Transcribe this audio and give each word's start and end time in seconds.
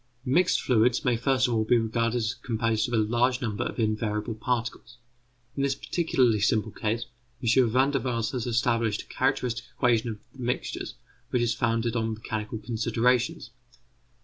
Mixed 0.25 0.59
fluids 0.61 1.05
may 1.05 1.15
first 1.15 1.47
of 1.47 1.53
all 1.53 1.63
be 1.63 1.77
regarded 1.77 2.17
as 2.17 2.33
composed 2.33 2.87
of 2.87 2.95
a 2.95 3.03
large 3.03 3.39
number 3.39 3.65
of 3.65 3.77
invariable 3.79 4.33
particles. 4.33 4.97
In 5.55 5.61
this 5.61 5.75
particularly 5.75 6.39
simple 6.39 6.71
case 6.71 7.05
M. 7.43 7.69
Van 7.69 7.91
der 7.91 7.99
Waals 7.99 8.31
has 8.31 8.47
established 8.47 9.03
a 9.03 9.13
characteristic 9.13 9.65
equation 9.77 10.09
of 10.09 10.17
the 10.33 10.39
mixtures 10.41 10.95
which 11.29 11.43
is 11.43 11.53
founded 11.53 11.95
on 11.95 12.15
mechanical 12.15 12.57
considerations. 12.57 13.51